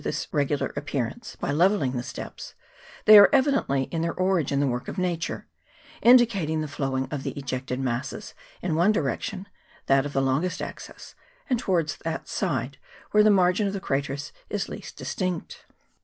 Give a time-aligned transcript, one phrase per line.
[0.01, 2.55] 291 this regular appearance by levelling the steps,
[3.05, 5.45] they are evidently in their origin the work of Nature,
[6.01, 8.33] indicating the flowing of the ejected masses
[8.63, 9.45] in one direction,
[9.85, 11.13] that of the longest axis,
[11.51, 12.79] and towards that side
[13.11, 15.65] where the margin of the craters is least dis tinct.